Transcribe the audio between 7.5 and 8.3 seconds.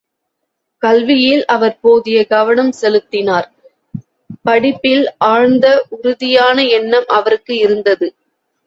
இருந்தது.